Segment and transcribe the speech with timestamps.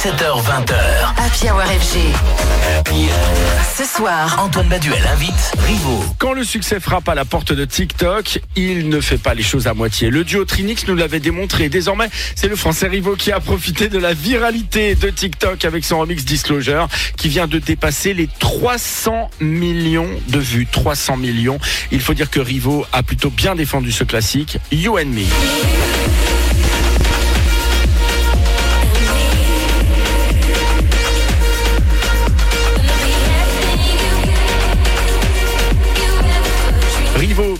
[0.00, 0.76] 17h20h.
[1.18, 1.98] Happy Hour FG.
[3.76, 6.02] Ce soir, Antoine Baduel invite Rivo.
[6.16, 9.66] Quand le succès frappe à la porte de TikTok, il ne fait pas les choses
[9.66, 10.08] à moitié.
[10.08, 11.68] Le duo Trinix nous l'avait démontré.
[11.68, 15.98] Désormais, c'est le français Rivo qui a profité de la viralité de TikTok avec son
[15.98, 16.88] remix Disclosure
[17.18, 20.66] qui vient de dépasser les 300 millions de vues.
[20.66, 21.58] 300 millions.
[21.92, 25.26] Il faut dire que Rivo a plutôt bien défendu ce classique, You and Me.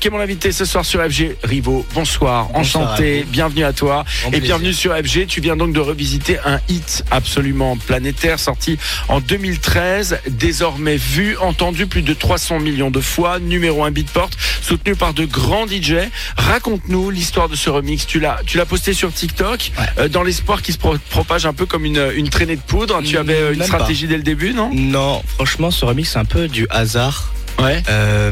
[0.00, 1.36] Qui est mon invité ce soir sur FG.
[1.42, 4.46] Rivo, bonsoir, enchanté, bienvenue à toi et plaisir.
[4.58, 5.26] bienvenue sur FG.
[5.26, 11.86] Tu viens donc de revisiter un hit absolument planétaire sorti en 2013, désormais vu, entendu
[11.86, 14.30] plus de 300 millions de fois, numéro 1 Beatport,
[14.62, 15.94] soutenu par de grands DJ.
[16.36, 18.06] Raconte-nous l'histoire de ce remix.
[18.06, 19.84] Tu l'as, tu l'as posté sur TikTok Ouais.
[19.98, 23.00] euh, dans l'espoir qu'il se pro- propage un peu comme une, une traînée de poudre.
[23.02, 24.70] Tu avais euh, une même stratégie dès le début, non?
[24.72, 27.32] Non, franchement, ce remix, c'est un peu du hasard.
[27.58, 27.82] Ouais.
[27.88, 28.30] Euh,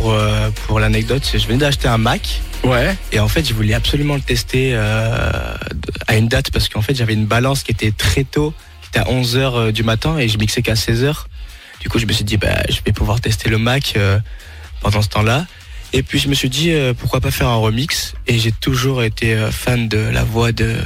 [0.00, 2.94] pour euh, pour l'anecdote, je venais d'acheter un Mac Ouais.
[3.12, 5.54] et en fait, je voulais absolument le tester euh,
[6.06, 8.98] à une date parce qu'en fait, j'avais une balance qui était très tôt, qui était
[9.00, 11.24] à 11h du matin et je mixais qu'à 16h.
[11.80, 14.18] Du coup, je me suis dit, bah, je vais pouvoir tester le Mac euh,
[14.82, 15.46] pendant ce temps-là.
[15.92, 18.14] Et puis, je me suis dit, euh, pourquoi pas faire un remix?
[18.26, 20.76] Et j'ai toujours été euh, fan de la voix de,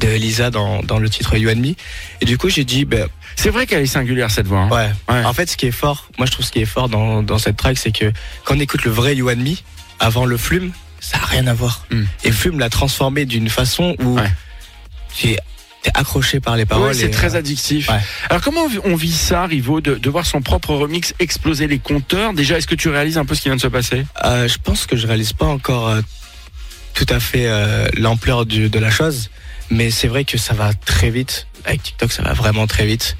[0.00, 1.74] de Lisa dans, dans le titre You and Me.
[2.20, 3.06] Et du coup, j'ai dit, bah,
[3.36, 4.60] C'est vrai qu'elle est singulière cette voix.
[4.60, 4.68] hein.
[4.70, 4.90] Ouais.
[5.14, 5.24] Ouais.
[5.24, 7.38] En fait, ce qui est fort, moi je trouve ce qui est fort dans, dans
[7.38, 8.12] cette track, c'est que
[8.44, 9.54] quand on écoute le vrai You and Me,
[10.00, 11.86] avant le Flume, ça n'a rien à voir.
[11.90, 12.02] Mm.
[12.24, 14.30] Et Flume l'a transformé d'une façon où Ouais.
[15.16, 15.38] tu es
[15.82, 16.94] t'es accroché par les Ouais, paroles.
[16.94, 17.90] c'est et, très euh, addictif.
[17.90, 18.00] ouais.
[18.30, 22.32] Alors comment on vit- ça, Rivo, de, de voir son propre remix exploser les compteurs?
[22.32, 24.06] Déjà, est-ce que tu réalises un peu ce qui vient de se passer?
[24.24, 26.00] Euh, je pense que je réalise pas encore euh,
[26.94, 29.28] tout à fait euh, l'ampleur de la chose,
[29.70, 31.46] mais c'est vrai que ça va très vite.
[31.64, 33.16] Avec TikTok, ça va vraiment très vite.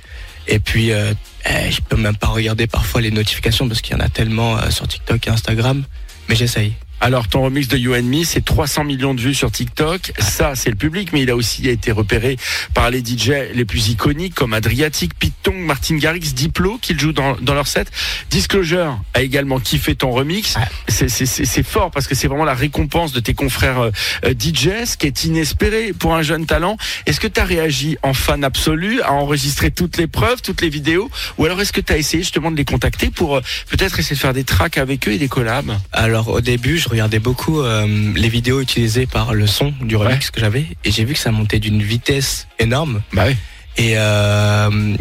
[0.47, 1.15] Et puis, euh,
[1.47, 4.59] eh, je peux même pas regarder parfois les notifications parce qu'il y en a tellement
[4.59, 5.85] euh, sur TikTok et Instagram,
[6.29, 6.75] mais j'essaye.
[7.05, 10.15] Alors, ton remix de You and Me, c'est 300 millions de vues sur TikTok.
[10.19, 12.39] Ça, c'est le public, mais il a aussi été repéré
[12.73, 17.37] par les DJ les plus iconiques comme Adriatic, Pitong, Martin Garrix, Diplo, qu'ils jouent dans,
[17.37, 17.93] dans leur set.
[18.31, 20.57] Disclosure a également kiffé ton remix.
[20.89, 23.91] C'est fort parce que c'est vraiment la récompense de tes confrères euh,
[24.25, 26.79] euh, DJ, ce qui est inespéré pour un jeune talent.
[27.05, 30.71] Est-ce que tu as réagi en fan absolu, à enregistrer toutes les preuves, toutes les
[30.71, 33.99] vidéos Ou alors est-ce que tu as essayé justement de les contacter pour euh, peut-être
[33.99, 35.71] essayer de faire des tracks avec eux et des collabs?
[35.93, 40.27] Alors au début, je regardais beaucoup euh, les vidéos utilisées par le son du remix
[40.27, 40.31] Ouais.
[40.33, 43.03] que j'avais et j'ai vu que ça montait d'une vitesse énorme.
[43.13, 43.37] Bah oui.
[43.77, 44.97] Et euh,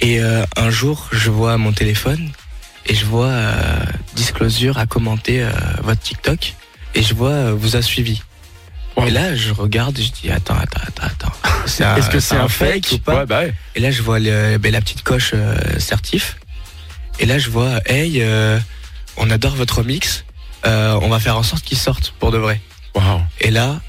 [0.00, 2.30] et euh, un jour, je vois mon téléphone
[2.86, 3.30] et je vois
[4.14, 5.46] Disclosure a commenté
[5.82, 6.54] votre TikTok
[6.94, 8.22] et je vois vous a suivi.
[9.06, 11.32] Et là, je regarde, et je dis attends, attends, attends, attends.
[11.98, 13.42] Est-ce que c'est un fake, ou pas Ouais, bah.
[13.76, 15.34] Et là, je vois le- ben, la petite coche
[15.78, 16.36] certif.
[17.20, 18.24] Et là, je vois, hey,
[19.16, 20.24] on adore votre mix.
[20.66, 22.60] Euh, on va faire en sorte qu'il sorte pour de vrai.
[23.40, 23.80] Et là,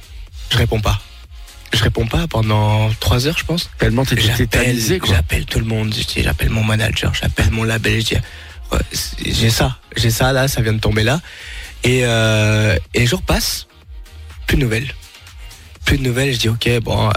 [0.52, 1.00] je réponds pas.
[1.74, 3.69] Je réponds pas pendant trois heures, je pense.
[3.78, 5.09] Tellement J'appelle, tétanisé, quoi.
[5.16, 5.94] j'appelle tout le monde.
[6.18, 8.03] J'appelle mon manager, j'appelle mon label.
[9.25, 11.22] J'ai ça, j'ai ça là, ça vient de tomber là.
[11.84, 13.68] Et, euh, et les jours passent,
[14.47, 14.94] plus de nouvelles.
[15.86, 16.34] Plus de nouvelles.
[16.34, 17.12] Je dis, ok, bon, euh,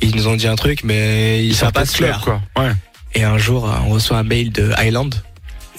[0.00, 2.10] ils nous ont dit un truc, mais ils Ils savent sont pas pas se club,
[2.10, 2.20] faire.
[2.20, 2.42] quoi.
[2.56, 2.72] Ouais.
[3.14, 5.10] Et un jour, on reçoit un mail de Highland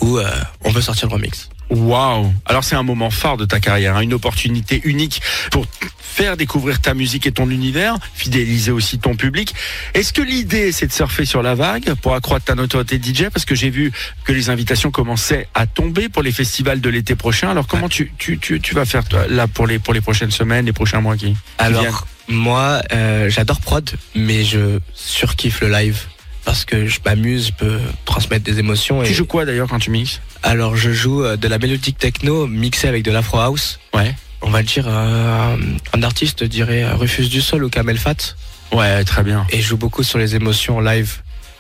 [0.01, 0.29] où euh,
[0.63, 1.49] on veut sortir le remix.
[1.69, 2.33] Waouh.
[2.45, 5.66] Alors c'est un moment phare de ta carrière, hein, une opportunité unique pour
[6.00, 9.53] faire découvrir ta musique et ton univers, fidéliser aussi ton public.
[9.94, 13.45] Est-ce que l'idée c'est de surfer sur la vague pour accroître ta notoriété DJ Parce
[13.45, 13.91] que j'ai vu
[14.23, 17.50] que les invitations commençaient à tomber pour les festivals de l'été prochain.
[17.50, 20.31] Alors comment tu, tu, tu, tu vas faire toi, là pour les, pour les prochaines
[20.31, 21.77] semaines, les prochains mois qui, qui viennent?
[21.77, 26.01] Alors, moi, euh, j'adore prod, mais je surkiffe le live.
[26.47, 29.03] Parce que je m'amuse, je peux transmettre des émotions.
[29.03, 31.97] Tu Et joues quoi d'ailleurs quand tu mixes Alors, je joue euh, de la mélodique
[31.97, 33.81] techno mixée avec de l'afro house.
[33.94, 34.16] Ouais.
[34.41, 35.57] On va le dire, euh,
[35.91, 38.38] un artiste dirait euh, Rufus du Sol ou Kamel Fat.
[38.72, 39.46] Ouais, très bien.
[39.50, 41.16] Et je joue beaucoup sur les émotions live.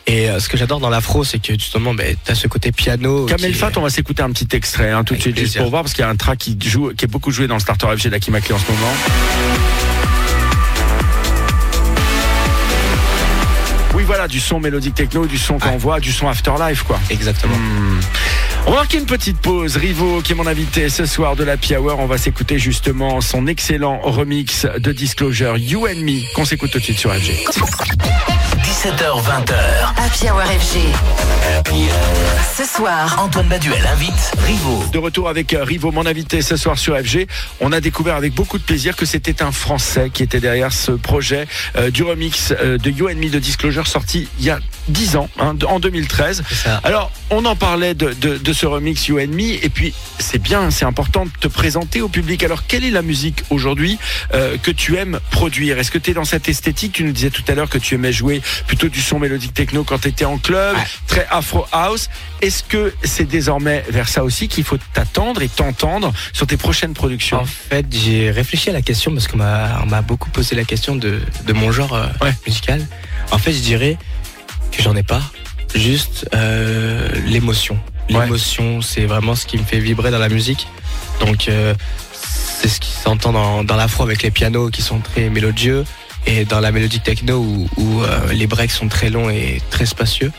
[0.05, 3.25] Et ce que j'adore dans l'afro, c'est que justement, ben, t'as ce côté piano.
[3.25, 5.83] Kamel Fat, on va s'écouter un petit extrait hein, tout de suite juste pour voir
[5.83, 7.87] parce qu'il y a un track qui joue, qui est beaucoup joué dans le starter
[7.87, 9.96] FG d'Akimakli en ce moment.
[14.17, 16.99] Voilà, du son mélodique techno, du son qu'on voit, du son afterlife, quoi.
[17.11, 17.55] Exactement.
[17.55, 17.99] Hmm.
[18.67, 19.77] On va marquer une petite pause.
[19.77, 23.47] Rivo, qui est mon invité ce soir de la Hour, on va s'écouter justement son
[23.47, 27.45] excellent remix de Disclosure You and Me qu'on s'écoute tout de suite sur FG.
[28.65, 29.55] 17h20h.
[29.95, 30.79] Happy Hour FG.
[32.57, 34.83] Ce soir, Antoine Baduel invite Rivo.
[34.91, 37.25] De retour avec euh, Rivo, mon invité ce soir sur FG.
[37.61, 40.91] On a découvert avec beaucoup de plaisir que c'était un Français qui était derrière ce
[40.91, 41.47] projet
[41.77, 45.15] euh, du remix euh, de You and Me de Disclosure sorti il y a 10
[45.17, 46.43] ans, hein, en 2013.
[46.49, 46.79] C'est ça.
[46.83, 50.41] Alors, on en parlait de, de- de ce remix You and Me, et puis c'est
[50.41, 52.43] bien, c'est important de te présenter au public.
[52.43, 53.97] Alors, quelle est la musique aujourd'hui
[54.33, 55.77] euh, que tu aimes produire?
[55.79, 56.93] Est-ce que tu es dans cette esthétique?
[56.93, 59.83] Tu nous disais tout à l'heure que tu aimais jouer plutôt du son mélodique techno
[59.83, 60.83] quand tu étais en club, Ouais.
[61.07, 62.09] très afro house.
[62.41, 66.93] Est-ce que c'est désormais vers ça aussi qu'il faut t'attendre et t'entendre sur tes prochaines
[66.93, 67.37] productions?
[67.41, 71.19] En fait, j'ai réfléchi à la question parce qu'on m'a, beaucoup posé la question de,
[71.45, 72.33] de mon genre euh, Ouais.
[72.45, 72.85] musical.
[73.31, 73.97] En fait, je dirais
[74.71, 75.21] que j'en ai pas.
[75.75, 77.77] Juste euh, l'émotion.
[78.09, 78.21] Ouais.
[78.21, 80.67] L'émotion, c'est vraiment ce qui me fait vibrer dans la musique.
[81.19, 81.73] Donc, euh,
[82.13, 85.85] c'est ce qui s'entend dans, dans l'afro avec les pianos qui sont très mélodieux
[86.25, 89.85] et dans la mélodie techno où, où, euh, les breaks sont très longs et très
[89.85, 90.31] spacieux.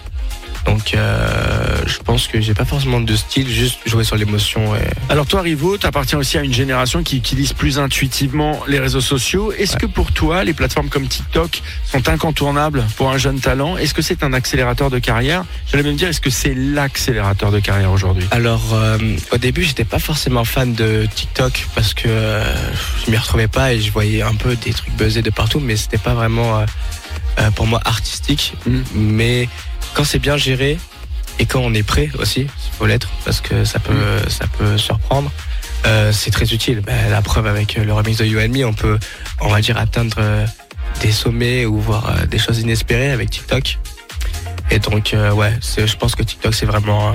[0.65, 4.75] Donc, euh, je pense que j'ai pas forcément de style, juste jouer sur l'émotion.
[4.77, 4.81] Et...
[5.09, 9.01] Alors toi, Rivo, tu appartiens aussi à une génération qui utilise plus intuitivement les réseaux
[9.01, 9.53] sociaux.
[9.53, 13.77] Est-ce que pour toi, les plateformes comme TikTok sont incontournables pour un jeune talent?
[13.77, 15.45] Est-ce que c'est un accélérateur de carrière?
[15.71, 18.27] J'allais même dire, est-ce que c'est l'accélérateur de carrière aujourd'hui?
[18.31, 18.99] Alors, euh,
[19.33, 22.43] au début, j'étais pas forcément fan de TikTok parce que euh,
[23.05, 25.77] je m'y retrouvais pas et je voyais un peu des trucs buzzés de partout, mais
[25.77, 26.61] c'était pas vraiment
[27.39, 28.55] euh, pour moi artistique.
[28.67, 28.85] Mhm.
[28.95, 29.49] Mais
[29.99, 30.79] quand c'est bien géré
[31.41, 34.79] et quand on est prêt aussi, il faut l'être parce que ça peut, ça peut
[34.79, 35.29] surprendre.
[35.87, 36.83] euh, c'est très utile.
[36.83, 38.97] Ben, la preuve avec le remix de You and Me, on peut,
[39.41, 40.47] on va dire, atteindre euh,
[41.01, 43.79] des sommets ou voir euh, des choses inespérées avec TikTok.
[44.71, 47.15] Et donc, euh, ouais, je pense que TikTok, c'est vraiment euh,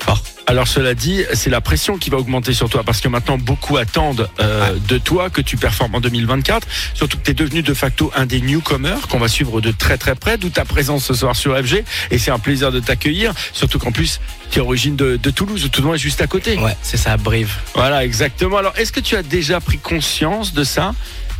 [0.00, 0.24] fort.
[0.52, 3.78] Alors cela dit, c'est la pression qui va augmenter sur toi parce que maintenant beaucoup
[3.78, 6.68] attendent euh, de toi que tu performes en 2024.
[6.92, 9.96] Surtout que tu es devenu de facto un des newcomers qu'on va suivre de très
[9.96, 11.84] très près, d'où ta présence ce soir sur FG.
[12.10, 13.32] Et c'est un plaisir de t'accueillir.
[13.54, 14.20] Surtout qu'en plus,
[14.50, 16.58] tu es origine de, de Toulouse, tout le monde est juste à côté.
[16.58, 17.54] Ouais, c'est ça, Brive.
[17.74, 18.58] Voilà, exactement.
[18.58, 20.92] Alors, est-ce que tu as déjà pris conscience de ça?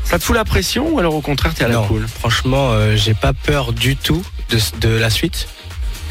[0.05, 2.71] Ça te fout la pression ou alors au contraire, t'es à la Non, cool franchement,
[2.71, 5.49] euh, j'ai pas peur du tout de, de la suite.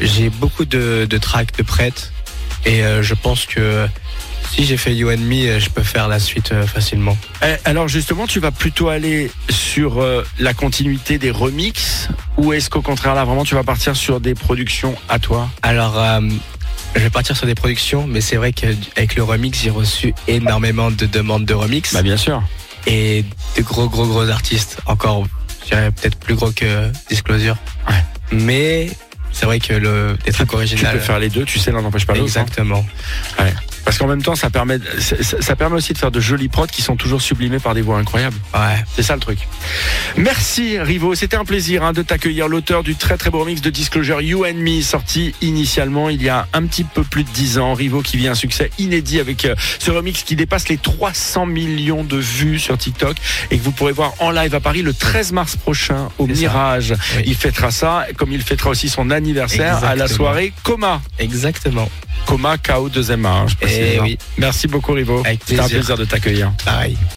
[0.00, 2.12] J'ai beaucoup de, de tracks de prêtes
[2.64, 3.86] et euh, je pense que
[4.50, 7.16] si j'ai fait You and Me, euh, je peux faire la suite euh, facilement.
[7.42, 10.04] Eh, Alors justement, tu vas plutôt aller sur
[10.38, 14.34] la continuité des remixes ou est-ce qu'au contraire, là, vraiment, tu vas partir sur des
[14.34, 15.48] productions à toi?
[15.62, 16.20] Alors, euh,
[16.94, 20.90] je vais partir sur des productions, mais c'est vrai qu'avec le remix, j'ai reçu énormément
[20.90, 22.42] de demandes de remix Bah bien sûr.
[22.86, 23.24] et
[23.56, 24.78] de gros, gros, gros artistes.
[24.86, 25.24] Encore,
[25.62, 27.56] je dirais peut-être plus gros que Disclosure.
[27.88, 27.94] Ouais.
[28.32, 28.90] Mais
[29.32, 30.82] c'est vrai que le, les tracks Tu originaux.
[30.92, 32.24] peux faire les deux, tu sais, l'un n'empêche pas l'autre.
[32.36, 32.42] hein.
[32.42, 32.86] Exactement.
[33.84, 36.66] Parce qu'en même temps, ça permet, ça, ça permet aussi de faire de jolis prods
[36.66, 38.36] qui sont toujours sublimés par des voix incroyables.
[38.54, 38.84] Ouais.
[38.94, 39.38] C'est ça le truc.
[40.16, 43.70] Merci Rivo, c'était un plaisir hein, de t'accueillir, l'auteur du très très beau remix de
[43.70, 47.58] Disclosure You and Me, sorti initialement il y a un petit peu plus de 10
[47.58, 47.74] ans.
[47.74, 52.04] Rivo qui vit un succès inédit avec euh, ce remix qui dépasse les 300 millions
[52.04, 53.16] de vues sur TikTok
[53.50, 56.26] et que vous pourrez voir en live à Paris le 13 mars prochain au.
[56.26, 56.94] Mirage.
[57.16, 57.22] Oui.
[57.26, 61.00] Il fêtera ça, comme il fêtera aussi son anniversaire à la soirée Coma.
[61.18, 61.88] Exactement.
[62.26, 64.00] Coma KO 2 hein, je Eh hein.
[64.02, 64.18] oui.
[64.38, 65.22] Merci beaucoup Rivo.
[65.24, 65.78] C'était un plaisir.
[65.78, 66.52] plaisir de t'accueillir.
[66.64, 66.96] Pareil.